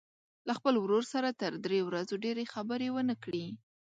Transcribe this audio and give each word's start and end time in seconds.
له 0.47 0.53
خپل 0.57 0.73
ورور 0.79 1.03
سره 1.13 1.29
تر 1.41 1.51
درې 1.65 1.79
ورځو 1.87 2.15
ډېرې 2.25 2.45
خبرې 2.53 2.87
ونه 2.91 3.15
کړي. 3.23 3.45